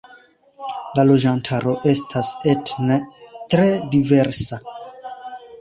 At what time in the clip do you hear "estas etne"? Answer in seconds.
1.93-2.97